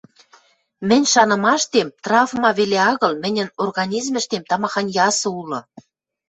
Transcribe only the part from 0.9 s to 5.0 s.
шанымаштем, травма веле агыл, мӹньӹн организмӹштем тамахань